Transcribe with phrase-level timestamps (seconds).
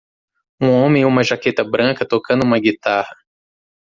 [0.59, 3.15] Um homem em uma jaqueta branca tocando uma guitarra.